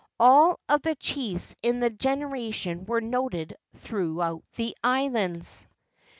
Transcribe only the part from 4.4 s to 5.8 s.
the islands.